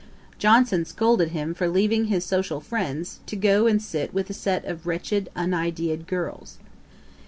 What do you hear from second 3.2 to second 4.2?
to go and sit